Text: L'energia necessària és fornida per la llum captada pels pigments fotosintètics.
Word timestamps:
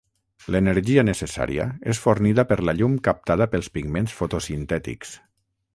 L'energia 0.53 1.03
necessària 1.09 1.67
és 1.93 2.01
fornida 2.05 2.47
per 2.53 2.59
la 2.69 2.75
llum 2.79 2.97
captada 3.09 3.49
pels 3.53 3.71
pigments 3.77 4.21
fotosintètics. 4.23 5.19